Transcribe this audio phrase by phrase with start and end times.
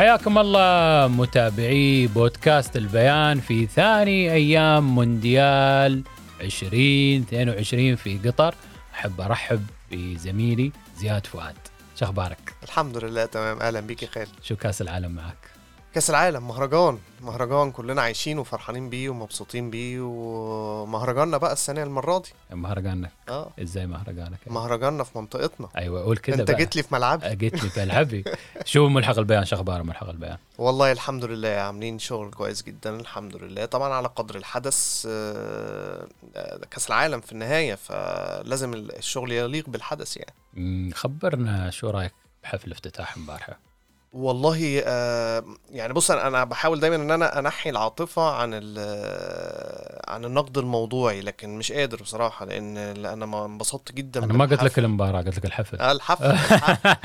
[0.00, 6.02] حياكم الله متابعي بودكاست البيان في ثاني أيام مونديال
[6.40, 8.54] 2022 في قطر
[8.94, 11.56] أحب أرحب بزميلي زياد فؤاد
[11.96, 15.59] شو أخبارك؟ الحمد لله تمام أهلا يا خالد شو كأس العالم معك؟
[15.94, 16.98] كأس العالم مهرجان.
[17.20, 22.56] مهرجان كلنا عايشين وفرحانين بيه ومبسوطين بيه ومهرجاننا بقى السنة المرة دي.
[22.56, 23.50] مهرجانك آه.
[23.62, 25.68] إزاي مهرجانك؟ مهرجاننا في منطقتنا.
[25.76, 26.50] أيوه قول كده أنت.
[26.50, 27.34] جيت لي في ملعبي.
[27.34, 28.24] جيت لي في ملعبي.
[28.64, 33.36] شو ملحق البيان؟ شو أخبار ملحق البيان؟ والله الحمد لله عاملين شغل كويس جدا الحمد
[33.36, 33.64] لله.
[33.64, 40.94] طبعا على قدر الحدث آه، آه، كأس العالم في النهاية فلازم الشغل يليق بالحدث يعني.
[40.94, 43.69] خبرنا شو رأيك بحفل افتتاح امبارحه؟
[44.12, 50.58] والله آه، يعني بص أنا بحاول دايما إن أنا أنحي العاطفة عن ال- عن النقد
[50.58, 54.78] الموضوعي لكن مش قادر بصراحة لأن أنا ما انبسطت جدا أنا ما قلت لك.
[54.78, 56.96] المباراه قلت لك الحفل آه، الحفل, الحفل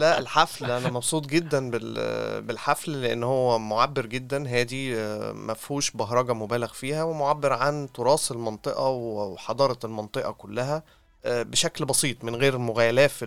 [0.00, 5.90] لا الحفل أنا مبسوط جدا بال- بالحفل لأن هو معبر جدا هادي آه، ما فيهوش
[5.90, 10.82] بهرجة مبالغ فيها ومعبر عن تراث المنطقة وحضارة المنطقة كلها
[11.24, 13.26] آه، بشكل بسيط من غير مغالاة في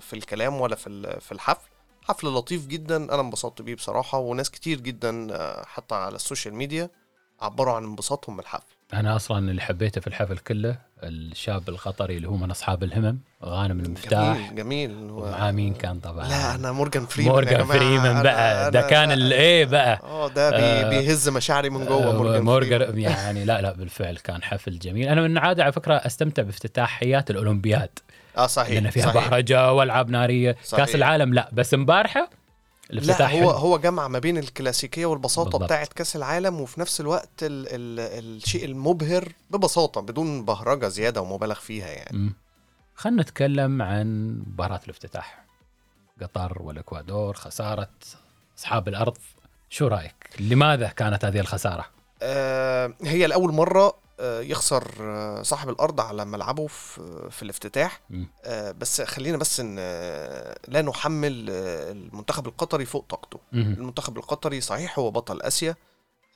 [0.00, 1.68] في الكلام ولا في في الحفل.
[2.08, 6.54] حفل لطيف جدا أنا انبسطت بيه بصراحة وناس كتير جدا آه، حتى على ال social
[6.54, 6.90] media
[7.40, 12.36] عبروا عن انبساطهم بالحفل أنا أصلا اللي حبيته في الحفل كله الشاب القطري اللي هو
[12.36, 17.32] من أصحاب الهمم غانم المفتاح جميل جميل ومعاه مين كان طبعا لا أنا مورجان فريمان
[17.32, 17.64] مورجان.
[17.64, 22.42] فريمان بقى ده كان الايه بقى آه ده بي بيهز مشاعري من جوه آه، مورجان,
[22.42, 22.98] مورجان.
[22.98, 27.90] يعني لا لا بالفعل كان حفل جميل أنا من عادة على فكرة أستمتع بافتتاحيات الأولمبياد
[28.38, 29.12] آه صحيح لأن فيها.
[29.12, 30.84] بهرجه والعاب نارية صحيح.
[30.84, 32.30] كاس العالم لا بس امبارحة
[32.90, 33.50] لا هو حلو.
[33.50, 35.64] هو جمع ما بين الكلاسيكية والبساطة بالضبط.
[35.64, 41.54] بتاعه كأس العالم وفي نفس الوقت ال ال الشيء المبهر ببساطة بدون بهرجة زيادة ومبالغ
[41.54, 42.32] فيها يعني.
[42.94, 45.44] خلينا نتكلم عن مباراة الافتتاح
[46.22, 47.88] قطر والإكوادور خسارة
[48.58, 49.18] أصحاب الأرض
[49.70, 51.86] شو رأيك؟ لماذا كانت هذه الخسارة؟
[52.22, 58.00] آه هي لأول مرة يخسر آه صاحب الأرض على ملعبه في في الافتتاح.
[58.44, 63.38] آه بس خلينا بس إن آه لا نحمل آه المنتخب القطري فوق طاقته.
[63.52, 65.74] المنتخب القطري صحيح هو بطل آسيا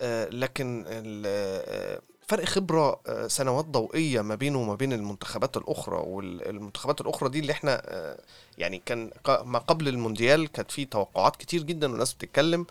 [0.02, 0.84] آه، لكن
[1.26, 7.38] آه، فرق خبرة آه، سنوات ضوئية ما بينه وما بين المنتخبات الأخرى والمنتخبات الأخرى دي
[7.38, 8.20] اللي إحنا آه،
[8.58, 9.10] يعني كان
[9.44, 12.66] ما قبل المونديال كانت في توقعات كتير جدا والناس بتتكلم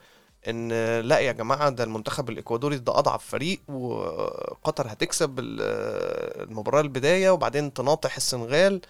[0.48, 0.70] إن
[1.00, 5.62] لا يا جماعة ده المنتخب الإكوادوري ده أضعف فريق وقطر هتكسب ال-
[6.50, 8.82] المباراة البداية وبعدين تناطح السنغال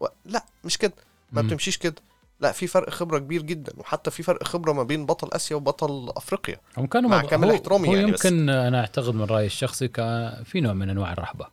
[0.00, 0.06] و...
[0.24, 0.92] لا مش كده
[1.32, 1.42] ما.
[1.42, 1.94] بتمشيش كده
[2.40, 6.12] لا في فرق خبرة كبير جدا وحتى في فرق خبرة ما بين بطل آسيا وبطل
[6.16, 8.24] أفريقيا هم كانوا مع كامل احترامي هو يعني بس.
[8.24, 11.46] يمكن أنا أعتقد من رأيي الشخصي كان في نوع من أنواع الرهبة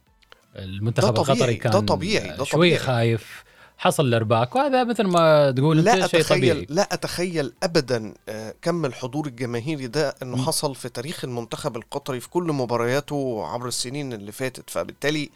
[0.55, 2.77] المنتخب ده طبيعي، القطري ده كان طبيعي، ده شوي طبيعي.
[2.77, 3.43] خايف
[3.77, 8.55] حصل الإرباك وهذا مثل ما تقول لا انت شيء طبيعي اتخيل لا أتخيل ابدا آه،
[8.61, 10.45] كم الحضور الجماهيري ده إنه مم.
[10.45, 15.29] حصل في تاريخ المنتخب القطري في كل مبارياته عبر السنين اللي فاتت فبالتالي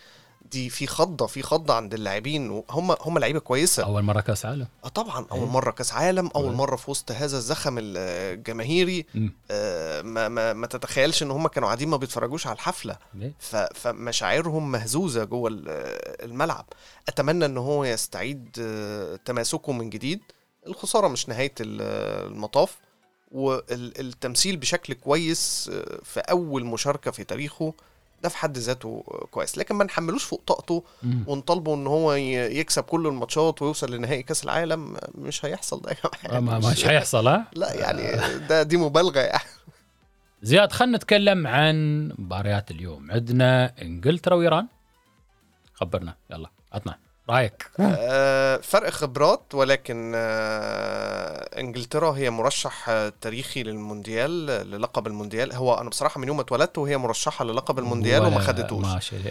[0.52, 4.68] دي في خضة في خضة عند اللاعبين وهم هم لعيبة كويسة أول مرة كأس عالم
[4.86, 5.50] آه طبعا أول إيه.
[5.50, 6.56] مرة كأس عالم أول إيه.
[6.56, 9.06] مرة في وسط هذا الزخم الجماهيري.
[9.16, 9.28] آه،
[10.02, 12.98] ما ما ما تتخيلش إن هم كانوا قاعدين ما بيتفرجوش على الحفلة؟
[13.40, 15.64] ف- فمشاعرهم مهزوزة جوه ال-
[16.26, 16.66] الملعب
[17.08, 20.20] أتمنى إن هو يستعيد آه، تماسكه من جديد
[20.68, 22.78] الخسارة مش نهاية ال- المطاف
[23.32, 27.74] والتمثيل بشكل كويس آه، في أول مشاركة في تاريخه
[28.24, 30.84] ده في حد ذاته آه، كويس لكن ما نحملوش فوق طاقته.
[31.28, 35.96] ونطالبه إن هو يكسب كل الماتشات ويوصل لنهائي كأس العالم آه، مش هيحصل ده يا
[36.28, 36.38] جماعة.
[36.38, 39.44] آه، ما مش- حيحصل ها؟ لا يعني ده دي مبالغة يعني
[40.42, 43.12] زياد خلينا نتكلم عن مباريات اليوم.
[43.12, 44.68] عندنا إنجلترا وإيران.
[45.74, 46.16] خبرنا.
[46.32, 47.09] يلا عطنا.
[47.30, 55.54] رأيك؟ آه، فرق خبرات ولكن آه، إنجلترا هي مرشح آه، تاريخي للمونديال آه، للقب المونديال.
[55.54, 58.86] هو أنا بصراحة من يوم ما اتولدت وهي مرشحة للقب المونديال وما خدتوش.
[58.86, 59.16] ماشي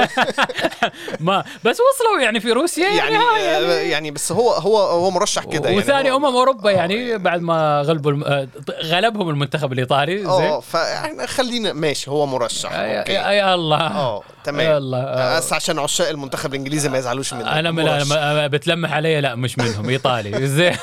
[1.20, 3.14] ما بس وصلوا يعني في روسيا يعني, يعني
[3.44, 5.78] يعني, آه، يعني بس هو هو هو مرشح كده يعني.
[5.78, 8.24] وثاني هو- أمم أوروبا آه، يعني بعد ما غلبوا الم...
[8.24, 8.48] آه،
[8.82, 10.60] غلبهم المنتخب الإيطالي آه زين.
[10.60, 12.72] فاحنا خلينا ماشي هو مرشح.
[12.72, 13.12] يا, أوكي.
[13.12, 13.76] يا, الله.
[13.86, 14.98] آه يا تمام الله.
[15.02, 15.36] آه.
[15.38, 19.58] بس عشان عشاق المنتخب الانجليزي ما يزعلوش مني أنا من أنا بتلمح علي لا مش
[19.58, 20.46] منهم إيطالي.
[20.56, 20.76] زين.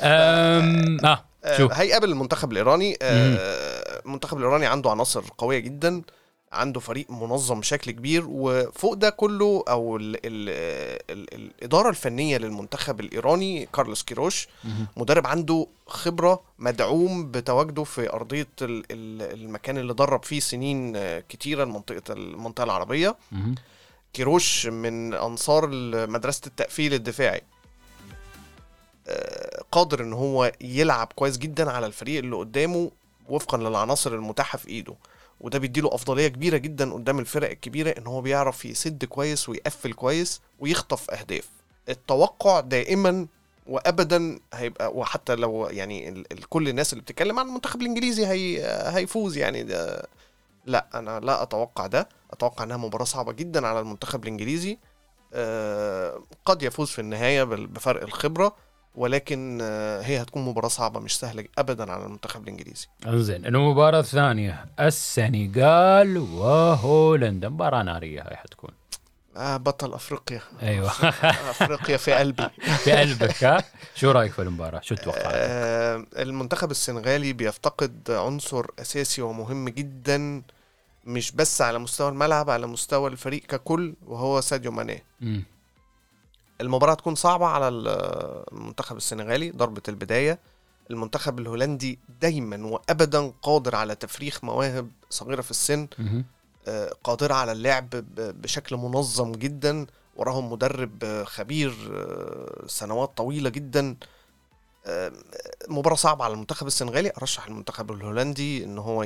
[0.00, 2.96] أم، آه آه، شو؟ هيقابل المنتخب الإيراني.
[3.02, 6.02] آه، المنتخب الإيراني عنده عناصر قوية جدا
[6.52, 10.48] عنده فريق منظم بشكل كبير وفوق ده كله أو ال ال
[11.10, 14.48] ال الإدارة الفنية للمنتخب الإيراني كارلوس كيروش.
[14.96, 21.22] مدرب عنده خبرة مدعوم بتواجده في أرضية ال- ال- المكان اللي درب فيه سنين آه،
[21.28, 23.16] كتيرة المنطقة المنطقة العربية.
[24.12, 25.66] كيروش من أنصار
[26.06, 27.42] مدرسة التقفيل الدفاعي.
[29.08, 32.90] آه، قادر إن هو يلعب كويس جدا على الفريق اللي قدامه
[33.28, 34.94] وفقا للعناصر المتاحة في إيده.
[35.40, 40.40] وده بيديله أفضلية كبيرة جدا قدام الفرق الكبيرة إن هو بيعرف يسد كويس ويقفل كويس
[40.60, 41.48] ويخطف أهداف.
[41.88, 43.26] التوقع دائما
[43.66, 48.62] وابدا هيبقى وحتى لو يعني كل الناس اللي بتتكلم عن المنتخب الإنجليزي هي
[48.96, 49.62] هيفوز يعني.
[49.62, 50.06] ده
[50.66, 52.08] لا أنا لا أتوقع ده.
[52.30, 54.78] أتوقع إنها مباراة صعبة جدا على المنتخب الإنجليزي.
[55.34, 58.56] آه، قد يفوز في النهاية بفرق الخبرة
[58.94, 62.86] ولكن آه، هي هتكون مباراة صعبة مش سهلة ابدا على المنتخب الإنجليزي.
[63.06, 68.70] أنزين المباراة الثانية السنغال وهولندا مباراة نارية هاي حتكون.
[69.36, 70.40] آه بطل أفريقيا.
[70.62, 70.90] أيوه.
[71.50, 72.48] أفريقيا في قلبي.
[72.84, 79.22] في قلبك ها؟ شو رأيك في المباراة؟ شو تتوقع؟ آه المنتخب السنغالي بيفتقد عنصر أساسي
[79.22, 80.42] ومهم جدا
[81.04, 85.44] مش بس على مستوى الملعب على مستوى الفريق ككل وهو ساديو ماني مم.
[86.60, 90.38] المباراة تكون صعبة على المنتخب السنغالي ضربة البداية
[90.90, 95.88] المنتخب الهولندي دايما وابدا قادر على تفريخ مواهب صغيرة في السن.
[96.68, 99.86] آه، قادرة على اللعب بشكل منظم جدا
[100.16, 103.96] وراهم مدرب خبير آه، سنوات طويلة جدا آه،
[105.68, 107.12] مباراة صعبة على المنتخب السنغالي.
[107.18, 109.02] أرشح المنتخب الهولندي إن هو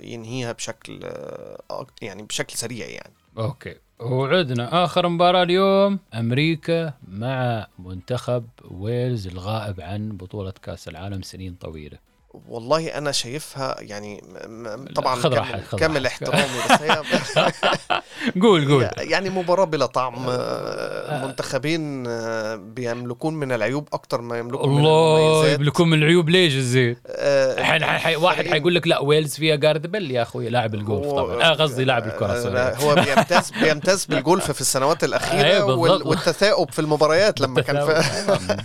[0.00, 3.14] ينهيها بشكل آه، يعني بشكل سريع يعني.
[3.38, 3.74] okay.
[4.00, 4.84] وعدنا.
[4.84, 11.98] آخر مباراة اليوم أمريكا مع منتخب ويلز الغائب عن بطولة كأس العالم سنين طويلة.
[12.48, 14.24] والله أنا شايفها يعني
[14.96, 16.06] طبعا خذ كامل- راحتك، كامل.
[16.06, 17.02] احترامي بس هي
[18.42, 24.68] قول قول يعني مباراة بلا طعم آه، منتخبين آه، بيملكون من العيوب أكتر ما يملكون
[24.70, 28.16] من الله المميزات يملكون من العيوب ليش الزين آه،.
[28.18, 31.84] واحد حيقول لك لا ويلز فيها جاريث بيل يا أخوي لاعب الجولف طبعا آه قصدي
[31.84, 35.64] لاعب الكرة آه، هو بيمتاز بيمتاز بالجولف في السنوات أيوة الاخيره.
[35.64, 38.56] وال- والتثاؤب في المباريات لما كان في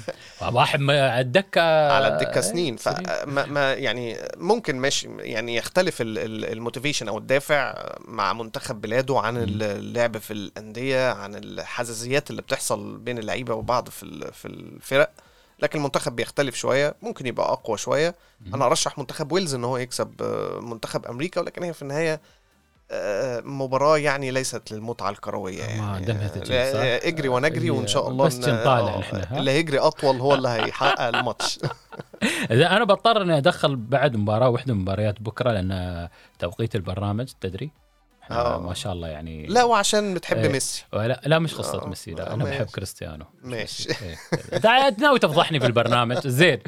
[0.52, 2.96] واحد ما- على الدكة على الدكة سنين سنين.
[3.06, 7.75] فما ما يعني ممكن ماشي يعني يختلف ال- ال- ال motivation أو الدافع
[8.06, 14.31] مع منتخب بلاده عن اللعب في الأندية عن الحزازيات اللي بتحصل بين اللعيبة وبعض في
[14.33, 15.09] في الفرق.
[15.59, 18.15] لكن المنتخب بيختلف شوية ممكن يبقى أقوى شوية.
[18.54, 22.21] أنا أرشح منتخب ويلز إن هو يكسب آه، منتخب أمريكا ولكن هي في النهاية
[22.92, 26.06] آه، مباراة يعني ليست للمتعة الكروية ما يعني.
[26.06, 31.01] دمها؟ اجري ونجري وإن شاء الله بس نطالع آه،؟ اللي هيجري أطول هو اللي هيحقق
[31.01, 31.59] الماتش.
[32.52, 36.08] أنا بضطر إني أدخل بعد مباراة واحدة من مباريات بكرة لأن
[36.40, 37.72] توقيت البرنامج تدري؟
[38.32, 38.60] آه.
[38.62, 40.50] ما شاء الله يعني لا وعشان بتحب إيه.
[40.52, 40.86] ميسي.
[40.94, 42.66] لا لا مش قصة آه، ميسي لا آه، أنا بحب.
[42.66, 43.26] كريستيانو.
[43.44, 43.90] ماشي.
[44.54, 46.60] انت ناوي تفضحني في البرنامج زين.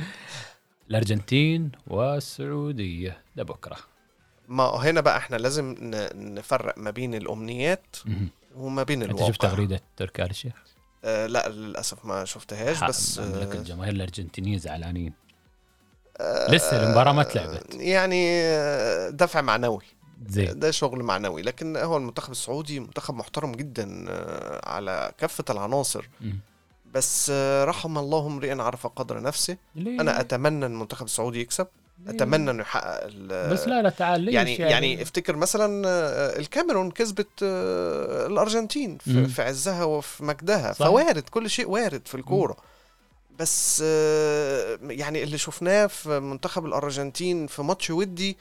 [0.89, 3.21] الأرجنتين والسعودية.
[3.35, 3.75] ده بكرة.
[4.47, 5.75] ما هنا بقى إحنا لازم
[6.15, 7.95] نفرق ما بين الأمنيات.
[8.55, 9.27] وما بين أنت الواقع.
[9.27, 10.53] شفت تغريدة تركي آل الشيخ؟
[11.03, 15.13] آه لا للأسف ما شفتهاش بس مملكة آه الجماهير الأرجنتينية زعلانين.
[16.49, 17.75] لسه المباراة ما اتلعبت.
[17.75, 19.83] يعني آه، دفع معنوي
[20.27, 26.09] زين ده شغل معنوي لكن هو المنتخب السعودي منتخب محترم جدا آه، على كافة العناصر
[26.21, 26.39] مهم.
[26.93, 31.67] بس آه، رحم الله امرئ عرف قدر نفسه ليه؟ أنا أتمنى إن المنتخب السعودي يكسب
[32.05, 35.83] ليه؟ أتمنى إنه يحقق بس لا لا تعال ليش يعني يعني افتكر مثلا
[36.39, 39.25] الكاميرون كسبت الأرجنتين في.
[39.25, 40.85] في عزها وفي مجدها صح.
[40.85, 42.57] فوارد كل شيء وارد في الكورة
[43.39, 48.37] بس آه، يعني اللي شفناه في منتخب الأرجنتين في ماتش ودي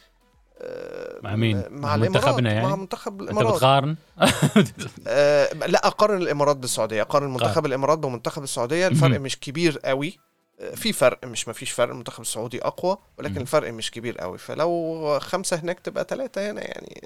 [0.60, 3.96] آه، مع مين؟ مع منتخبنا يعني؟ مع منتخب أنت الإمارات بتقارن
[5.06, 7.66] آه لا أقارن الإمارات بالسعودية أقارن منتخب قارن.
[7.66, 9.20] الإمارات بمنتخب السعودية الفرق.
[9.20, 10.18] مش كبير قوي
[10.74, 13.40] في فرق مش ما فيش فرق المنتخب السعودي أقوى ولكن.
[13.40, 17.02] الفرق مش كبير قوي فلو خمسة هناك تبقى ثلاثة هنا يعني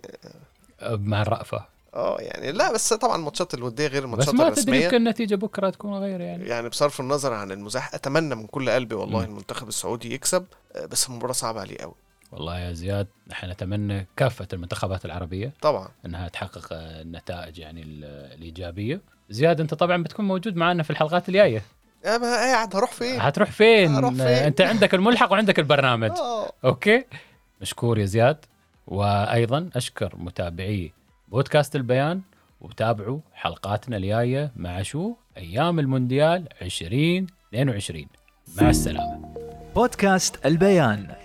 [0.82, 4.84] مع الرأفة آه يعني لا بس طبعا الماتشات الودية غير بس الماتشات ما تدري الرسمية.
[4.84, 6.46] يمكن النتيجة بكرة تكون غير يعني.
[6.48, 9.24] يعني بصرف النظر عن المزاح أتمنى من كل قلبي والله مم.
[9.24, 10.44] المنتخب السعودي يكسب
[10.76, 11.94] آه، بس المباراة صعبة عليه قوي.
[12.32, 15.88] والله يا زياد نحن نتمنى كافة المنتخبات العربية طبعا.
[16.06, 18.04] إنها تحقق آه، النتائج يعني ال-
[18.38, 19.00] الإيجابية.
[19.30, 21.62] زياد أنت طبعا بتكون موجود معنا في الحلقات الجاية.
[22.04, 26.10] آه، ما قاعد هروح فين؟ هتروح فين؟ هروح فين؟ أنت عندك الملحق وعندك البرنامج.
[26.10, 26.52] آه.
[26.64, 27.04] أوكي؟
[27.60, 28.36] مشكور يا زياد.
[28.86, 30.92] وأيضا أشكر متابعي
[31.32, 32.20] بودكاست البيان
[32.60, 38.06] وتابعوا حلقاتنا الجاية مع شو؟ أيام المونديال 2022
[38.60, 39.34] مع السلامة.
[39.74, 41.21] بودكاست البيان.